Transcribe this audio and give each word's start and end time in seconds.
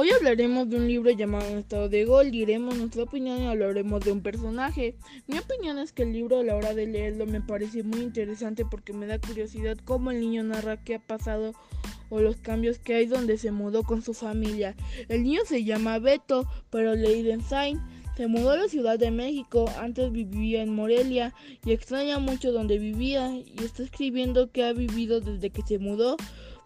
Hoy 0.00 0.10
hablaremos 0.12 0.70
de 0.70 0.76
un 0.76 0.86
libro 0.86 1.10
llamado 1.10 1.58
Estado 1.58 1.88
de 1.88 2.04
Gol, 2.04 2.30
diremos 2.30 2.76
nuestra 2.78 3.02
opinión 3.02 3.42
y 3.42 3.46
hablaremos 3.48 4.04
de 4.04 4.12
un 4.12 4.20
personaje. 4.20 4.94
Mi 5.26 5.40
opinión 5.40 5.76
es 5.80 5.90
que 5.90 6.04
el 6.04 6.12
libro 6.12 6.38
a 6.38 6.44
la 6.44 6.54
hora 6.54 6.72
de 6.72 6.86
leerlo 6.86 7.26
me 7.26 7.40
parece 7.40 7.82
muy 7.82 8.02
interesante 8.02 8.64
porque 8.64 8.92
me 8.92 9.08
da 9.08 9.18
curiosidad 9.18 9.76
cómo 9.84 10.12
el 10.12 10.20
niño 10.20 10.44
narra 10.44 10.76
qué 10.76 10.94
ha 10.94 10.98
pasado 11.00 11.52
o 12.10 12.20
los 12.20 12.36
cambios 12.36 12.78
que 12.78 12.94
hay 12.94 13.06
donde 13.06 13.38
se 13.38 13.50
mudó 13.50 13.82
con 13.82 14.02
su 14.02 14.14
familia. 14.14 14.76
El 15.08 15.24
niño 15.24 15.40
se 15.44 15.64
llama 15.64 15.98
Beto, 15.98 16.48
pero 16.70 16.92
Sain 17.48 17.80
se 18.16 18.28
mudó 18.28 18.52
a 18.52 18.56
la 18.56 18.68
Ciudad 18.68 19.00
de 19.00 19.10
México, 19.10 19.68
antes 19.80 20.12
vivía 20.12 20.62
en 20.62 20.72
Morelia 20.72 21.34
y 21.64 21.72
extraña 21.72 22.20
mucho 22.20 22.52
donde 22.52 22.78
vivía 22.78 23.34
y 23.34 23.64
está 23.64 23.82
escribiendo 23.82 24.52
que 24.52 24.62
ha 24.62 24.72
vivido 24.72 25.20
desde 25.20 25.50
que 25.50 25.62
se 25.62 25.80
mudó 25.80 26.16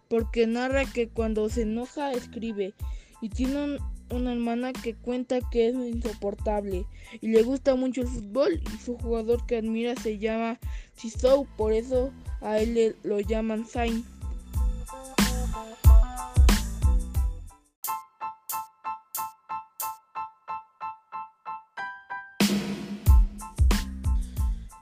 porque 0.08 0.46
narra 0.46 0.84
que 0.84 1.08
cuando 1.08 1.48
se 1.48 1.62
enoja 1.62 2.12
escribe 2.12 2.74
y 3.22 3.30
tiene 3.30 3.78
una 4.10 4.32
hermana 4.32 4.74
que 4.74 4.94
cuenta 4.94 5.38
que 5.50 5.68
es 5.68 5.74
insoportable 5.74 6.84
y 7.22 7.28
le 7.28 7.42
gusta 7.42 7.74
mucho 7.74 8.02
el 8.02 8.08
fútbol 8.08 8.60
y 8.74 8.84
su 8.84 8.98
jugador 8.98 9.46
que 9.46 9.56
admira 9.56 9.96
se 9.96 10.18
llama 10.18 10.58
Chisou, 10.96 11.46
por 11.56 11.72
eso 11.72 12.12
a 12.42 12.58
él 12.58 12.74
le, 12.74 12.96
lo 13.02 13.20
llaman 13.20 13.64
Sain. 13.64 14.04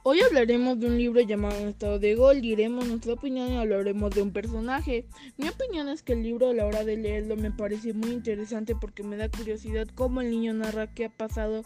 Hoy 0.03 0.19
hablaremos 0.21 0.79
de 0.79 0.87
un 0.87 0.97
libro 0.97 1.21
llamado 1.21 1.67
Estado 1.67 1.99
de 1.99 2.15
Gol, 2.15 2.41
diremos 2.41 2.87
nuestra 2.87 3.13
opinión 3.13 3.53
y 3.53 3.57
hablaremos 3.57 4.09
de 4.09 4.23
un 4.23 4.31
personaje. 4.31 5.05
Mi 5.37 5.47
opinión 5.47 5.89
es 5.89 6.01
que 6.01 6.13
el 6.13 6.23
libro 6.23 6.49
a 6.49 6.55
la 6.55 6.65
hora 6.65 6.83
de 6.83 6.97
leerlo 6.97 7.35
me 7.35 7.51
parece 7.51 7.93
muy 7.93 8.09
interesante 8.09 8.75
porque 8.75 9.03
me 9.03 9.15
da 9.15 9.29
curiosidad 9.29 9.87
cómo 9.93 10.21
el 10.21 10.31
niño 10.31 10.55
narra 10.55 10.91
qué 10.91 11.05
ha 11.05 11.09
pasado 11.09 11.61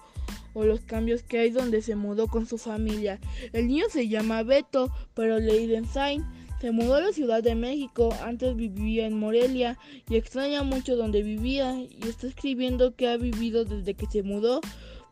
o 0.54 0.66
los 0.66 0.82
cambios 0.82 1.24
que 1.24 1.40
hay 1.40 1.50
donde 1.50 1.82
se 1.82 1.96
mudó 1.96 2.28
con 2.28 2.46
su 2.46 2.58
familia. 2.58 3.22
El 3.54 3.70
niño 3.70 3.86
se 3.90 4.10
llama 4.10 4.44
Beto, 4.44 4.92
pero 5.14 5.38
Sain 5.94 6.26
se 6.60 6.72
mudó 6.72 6.96
a 6.96 7.02
la 7.02 7.14
Ciudad 7.14 7.42
de 7.42 7.56
México, 7.56 8.14
antes 8.22 8.54
vivía 8.58 9.08
en 9.08 9.18
Morelia 9.18 9.78
y 10.10 10.18
extraña 10.18 10.62
mucho 10.64 10.98
donde 10.98 11.24
vivía 11.24 11.74
y 11.80 12.06
está 12.06 12.28
escribiendo 12.28 12.96
que 12.96 13.08
ha 13.08 13.16
vivido 13.16 13.64
desde 13.64 13.94
que 13.94 14.08
se 14.08 14.24
mudó 14.24 14.60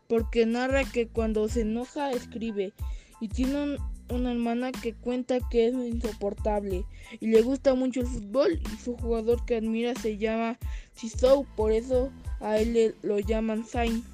porque 0.08 0.44
narra 0.44 0.84
que 0.84 1.08
cuando 1.08 1.48
se 1.48 1.62
enoja 1.62 2.12
escribe 2.12 2.74
y 3.20 3.28
tiene 3.28 3.76
una 4.10 4.32
hermana 4.32 4.72
que 4.72 4.94
cuenta 4.94 5.38
que 5.48 5.68
es 5.68 5.74
insoportable 5.74 6.84
y 7.20 7.28
le 7.28 7.42
gusta 7.42 7.74
mucho 7.74 8.00
el 8.00 8.06
fútbol 8.06 8.60
y 8.72 8.82
su 8.82 8.96
jugador 8.96 9.44
que 9.44 9.56
admira 9.56 9.94
se 9.94 10.18
llama 10.18 10.58
Chisou, 10.96 11.46
por 11.56 11.72
eso 11.72 12.10
a 12.40 12.58
él 12.58 12.74
le, 12.74 12.94
lo 13.02 13.18
llaman 13.18 13.64
Sain. 13.64 14.04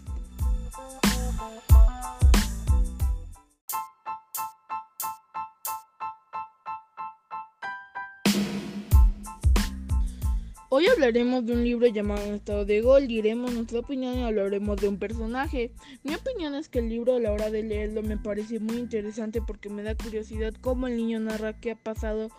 Hoy 10.72 10.86
hablaremos 10.86 11.44
de 11.44 11.54
un 11.54 11.64
libro 11.64 11.88
llamado 11.88 12.32
Estado 12.32 12.64
de 12.64 12.80
Gol, 12.80 13.08
diremos 13.08 13.52
nuestra 13.52 13.80
opinión 13.80 14.16
y 14.16 14.22
hablaremos 14.22 14.80
de 14.80 14.86
un 14.86 14.98
personaje. 15.00 15.72
Mi 16.04 16.14
opinión 16.14 16.54
es 16.54 16.68
que 16.68 16.78
el 16.78 16.88
libro 16.88 17.16
a 17.16 17.18
la 17.18 17.32
hora 17.32 17.50
de 17.50 17.64
leerlo 17.64 18.04
me 18.04 18.16
parece 18.16 18.60
muy 18.60 18.76
interesante 18.76 19.42
porque 19.42 19.68
me 19.68 19.82
da 19.82 19.96
curiosidad 19.96 20.54
cómo 20.60 20.86
el 20.86 20.96
niño 20.96 21.18
narra 21.18 21.58
qué 21.58 21.72
ha 21.72 21.74
pasado 21.74 22.30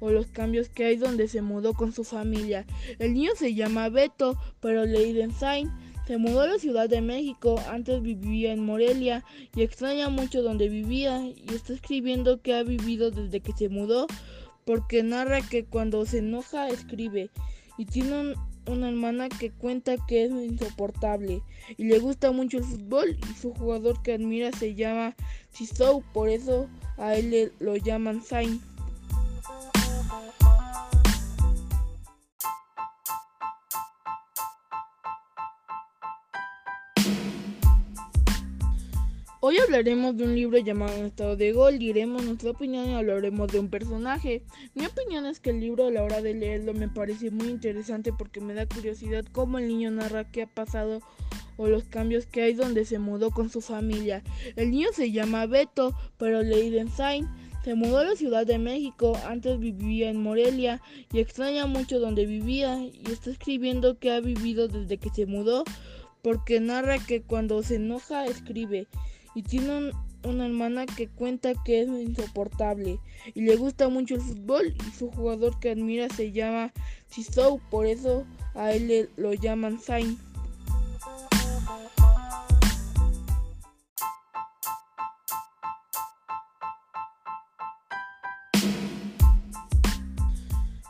o 0.00 0.08
los 0.08 0.28
cambios 0.28 0.70
que 0.70 0.86
hay 0.86 0.96
donde 0.96 1.28
se 1.28 1.42
mudó 1.42 1.74
con 1.74 1.92
su 1.92 2.04
familia. 2.04 2.64
El 2.98 3.12
niño 3.12 3.32
se 3.36 3.52
llama 3.52 3.90
Beto, 3.90 4.38
pero 4.60 4.84
Sain 5.38 5.70
se 6.06 6.16
mudó 6.16 6.40
a 6.40 6.46
la 6.46 6.58
Ciudad 6.58 6.88
de 6.88 7.02
México, 7.02 7.60
antes 7.68 8.00
vivía 8.00 8.54
en 8.54 8.64
Morelia 8.64 9.26
y 9.54 9.60
extraña 9.60 10.08
mucho 10.08 10.40
donde 10.40 10.70
vivía 10.70 11.20
y 11.20 11.44
está 11.54 11.74
escribiendo 11.74 12.40
que 12.40 12.54
ha 12.54 12.62
vivido 12.62 13.10
desde 13.10 13.40
que 13.40 13.52
se 13.52 13.68
mudó 13.68 14.06
porque 14.64 15.02
narra 15.02 15.42
que 15.42 15.66
cuando 15.66 16.06
se 16.06 16.20
enoja 16.20 16.68
escribe 16.68 17.30
y 17.76 17.86
tiene 17.86 18.34
una 18.66 18.88
hermana 18.88 19.28
que 19.28 19.50
cuenta 19.50 19.96
que 20.06 20.24
es 20.24 20.30
insoportable 20.30 21.42
y 21.76 21.84
le 21.84 21.98
gusta 21.98 22.32
mucho 22.32 22.58
el 22.58 22.64
fútbol 22.64 23.18
y 23.30 23.40
su 23.40 23.52
jugador 23.52 24.02
que 24.02 24.14
admira 24.14 24.52
se 24.52 24.74
llama 24.74 25.14
Chisou, 25.52 26.02
por 26.12 26.28
eso 26.28 26.68
a 26.96 27.16
él 27.16 27.30
le, 27.30 27.52
lo 27.58 27.76
llaman 27.76 28.22
Sain. 28.22 28.60
Hoy 39.46 39.58
hablaremos 39.58 40.16
de 40.16 40.24
un 40.24 40.34
libro 40.34 40.56
llamado 40.56 41.04
Estado 41.04 41.36
de 41.36 41.52
Gol, 41.52 41.78
diremos 41.78 42.24
nuestra 42.24 42.52
opinión 42.52 42.88
y 42.88 42.94
hablaremos 42.94 43.52
de 43.52 43.58
un 43.60 43.68
personaje. 43.68 44.42
Mi 44.72 44.86
opinión 44.86 45.26
es 45.26 45.38
que 45.38 45.50
el 45.50 45.60
libro 45.60 45.86
a 45.86 45.90
la 45.90 46.02
hora 46.02 46.22
de 46.22 46.32
leerlo 46.32 46.72
me 46.72 46.88
parece 46.88 47.30
muy 47.30 47.48
interesante 47.48 48.10
porque 48.10 48.40
me 48.40 48.54
da 48.54 48.64
curiosidad 48.64 49.22
cómo 49.32 49.58
el 49.58 49.68
niño 49.68 49.90
narra 49.90 50.24
qué 50.24 50.44
ha 50.44 50.46
pasado 50.46 51.02
o 51.58 51.68
los 51.68 51.84
cambios 51.84 52.24
que 52.24 52.40
hay 52.40 52.54
donde 52.54 52.86
se 52.86 52.98
mudó 52.98 53.32
con 53.32 53.50
su 53.50 53.60
familia. 53.60 54.22
El 54.56 54.70
niño 54.70 54.88
se 54.94 55.12
llama 55.12 55.44
Beto, 55.44 55.94
pero 56.16 56.40
Sain 56.96 57.28
se 57.64 57.74
mudó 57.74 57.98
a 57.98 58.04
la 58.04 58.16
Ciudad 58.16 58.46
de 58.46 58.56
México, 58.56 59.12
antes 59.26 59.58
vivía 59.58 60.08
en 60.08 60.22
Morelia 60.22 60.80
y 61.12 61.18
extraña 61.18 61.66
mucho 61.66 62.00
donde 62.00 62.24
vivía 62.24 62.82
y 62.82 63.02
está 63.12 63.30
escribiendo 63.30 63.98
que 63.98 64.10
ha 64.10 64.20
vivido 64.20 64.68
desde 64.68 64.96
que 64.96 65.10
se 65.10 65.26
mudó 65.26 65.64
porque 66.22 66.60
narra 66.60 66.96
que 66.98 67.20
cuando 67.20 67.62
se 67.62 67.74
enoja 67.74 68.24
escribe 68.24 68.86
y 69.34 69.42
tiene 69.42 69.92
una 70.24 70.46
hermana 70.46 70.86
que 70.86 71.08
cuenta 71.08 71.52
que 71.64 71.82
es 71.82 71.88
insoportable 71.88 72.98
y 73.34 73.42
le 73.42 73.56
gusta 73.56 73.88
mucho 73.88 74.14
el 74.14 74.22
fútbol 74.22 74.74
y 74.88 74.96
su 74.96 75.10
jugador 75.10 75.58
que 75.60 75.70
admira 75.70 76.08
se 76.08 76.32
llama 76.32 76.72
Chisou, 77.10 77.60
por 77.70 77.86
eso 77.86 78.24
a 78.54 78.72
él 78.72 78.88
le, 78.88 79.08
lo 79.16 79.34
llaman 79.34 79.78
Sain. 79.78 80.18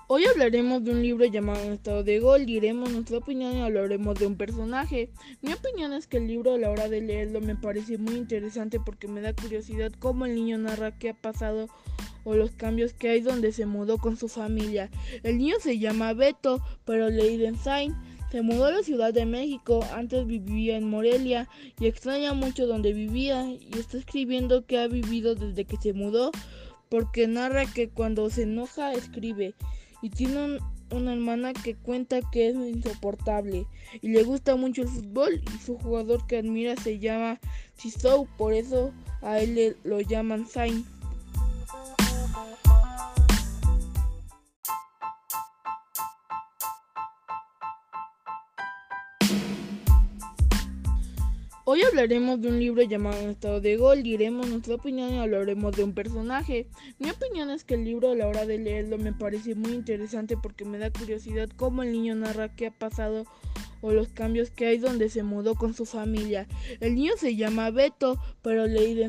Hoy 0.07 0.27
hablaremos 0.27 0.85
de 0.85 0.91
un 0.91 1.03
libro 1.03 1.25
llamado 1.25 1.73
Estado 1.73 2.05
de 2.05 2.21
Gol, 2.21 2.45
diremos 2.45 2.93
nuestra 2.93 3.17
opinión 3.17 3.57
y 3.57 3.63
hablaremos 3.63 4.19
de 4.19 4.27
un 4.27 4.37
personaje. 4.37 5.09
Mi 5.41 5.55
opinión 5.55 5.95
es 5.95 6.07
que 6.07 6.19
el 6.19 6.27
libro 6.27 6.53
a 6.53 6.59
la 6.59 6.71
hora 6.71 6.91
de 6.91 7.01
leerlo 7.01 7.41
me 7.41 7.57
parece 7.57 7.97
muy 7.97 8.17
interesante 8.17 8.79
porque 8.79 9.09
me 9.09 9.23
da 9.23 9.33
curiosidad 9.33 9.93
cómo 9.99 10.27
el 10.27 10.35
niño 10.35 10.59
narra 10.59 10.99
qué 10.99 11.09
ha 11.09 11.15
pasado 11.15 11.69
o 12.23 12.35
los 12.35 12.51
cambios 12.51 12.93
que 12.93 13.09
hay 13.09 13.23
donde 13.23 13.51
se 13.53 13.65
mudó 13.65 13.97
con 13.97 14.19
su 14.19 14.29
familia. 14.29 14.91
El 15.23 15.39
niño 15.39 15.55
se 15.59 15.79
llama 15.79 16.13
Beto, 16.13 16.61
pero 16.85 17.09
Sain 17.63 17.95
se 18.31 18.43
mudó 18.43 18.67
a 18.67 18.73
la 18.73 18.83
Ciudad 18.83 19.15
de 19.15 19.25
México, 19.25 19.87
antes 19.95 20.27
vivía 20.27 20.77
en 20.77 20.87
Morelia 20.87 21.49
y 21.81 21.87
extraña 21.87 22.35
mucho 22.35 22.67
donde 22.67 22.93
vivía 22.93 23.47
y 23.49 23.71
está 23.79 23.97
escribiendo 23.97 24.67
que 24.67 24.79
ha 24.79 24.87
vivido 24.87 25.35
desde 25.35 25.65
que 25.65 25.79
se 25.79 25.95
mudó 25.95 26.31
porque 26.91 27.27
narra 27.27 27.65
que 27.65 27.89
cuando 27.89 28.29
se 28.29 28.43
enoja 28.43 28.93
escribe 28.93 29.55
y 30.05 30.11
tiene 30.11 30.59
una 30.91 31.15
hermana 31.15 31.55
que 31.55 31.77
cuenta 31.77 32.21
que 32.31 32.51
es 32.51 32.55
insoportable 32.55 33.67
y 34.03 34.11
le 34.11 34.23
gusta 34.23 34.55
mucho 34.55 34.83
el 34.83 34.89
fútbol 34.89 35.41
y 35.43 35.65
su 35.65 35.79
jugador 35.79 36.27
que 36.27 36.37
admira 36.37 36.77
se 36.77 36.99
llama 36.99 37.41
Chisou, 37.79 38.29
por 38.37 38.53
eso 38.53 38.93
a 39.23 39.41
él 39.41 39.55
le, 39.55 39.77
lo 39.83 40.03
llaman 40.03 40.47
Sain. 40.47 40.85
Hoy 51.67 51.81
hablaremos 51.81 52.43
de 52.43 52.49
un 52.49 52.61
libro 52.61 52.83
llamado 52.83 53.31
Estado 53.31 53.59
de 53.59 53.79
Gol, 53.79 54.03
diremos 54.03 54.47
nuestra 54.51 54.75
opinión 54.75 55.15
y 55.15 55.19
hablaremos 55.19 55.75
de 55.75 55.83
un 55.83 55.95
personaje. 55.95 56.67
Mi 56.99 57.09
opinión 57.09 57.49
es 57.49 57.65
que 57.65 57.73
el 57.73 57.87
libro 57.87 58.11
a 58.11 58.15
la 58.15 58.29
hora 58.29 58.45
de 58.45 58.59
leerlo 58.59 58.99
me 58.99 59.15
parece 59.15 59.55
muy 59.55 59.73
interesante 59.73 60.37
porque 60.37 60.67
me 60.67 60.77
da 60.77 60.91
curiosidad 60.91 61.49
cómo 61.57 61.83
el 61.83 61.93
niño 61.93 62.17
narra 62.17 62.55
qué 62.55 62.67
ha 62.67 62.71
pasado 62.71 63.25
o 63.81 63.93
los 63.93 64.09
cambios 64.09 64.51
que 64.51 64.67
hay 64.67 64.77
donde 64.77 65.09
se 65.09 65.23
mudó 65.23 65.55
con 65.55 65.73
su 65.73 65.87
familia. 65.87 66.47
El 66.81 66.97
niño 66.97 67.13
se 67.17 67.35
llama 67.35 67.71
Beto, 67.71 68.19
pero 68.43 68.67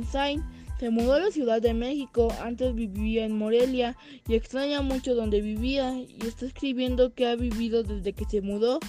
Sain 0.10 0.42
se 0.80 0.90
mudó 0.92 1.16
a 1.16 1.20
la 1.20 1.32
Ciudad 1.32 1.62
de 1.62 1.74
México, 1.74 2.34
antes 2.42 2.74
vivía 2.74 3.26
en 3.26 3.38
Morelia 3.38 3.98
y 4.30 4.36
extraña 4.36 4.82
mucho 4.82 5.14
donde 5.14 5.42
vivía 5.42 5.94
y 6.00 6.26
está 6.26 6.46
escribiendo 6.46 7.14
que 7.14 7.28
ha 7.28 7.36
vivido 7.36 7.84
desde 7.84 8.14
que 8.14 8.24
se 8.24 8.40
mudó 8.40 8.80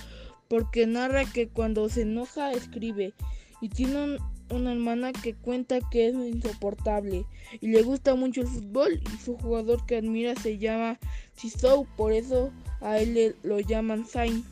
porque 0.47 0.87
narra 0.87 1.25
que 1.25 1.49
cuando 1.49 1.89
se 1.89 2.03
enoja 2.03 2.53
escribe 2.53 3.13
y 3.67 3.69
tiene 3.69 4.19
una 4.51 4.73
hermana 4.73 5.13
que 5.13 5.35
cuenta 5.35 5.81
que 5.91 6.07
es 6.07 6.15
insoportable 6.15 7.27
y 7.61 7.67
le 7.67 7.83
gusta 7.83 8.15
mucho 8.15 8.43
el 8.43 8.47
fútbol 8.47 9.01
y 9.03 9.25
su 9.25 9.37
jugador 9.37 9.85
que 9.87 9.97
admira 9.97 10.37
se 10.37 10.57
llama 10.59 11.01
Chisou, 11.35 11.85
por 11.97 12.13
eso 12.13 12.53
a 12.81 13.01
él 13.01 13.15
le, 13.15 13.35
lo 13.43 13.59
llaman 13.59 14.07
Sain. 14.07 14.45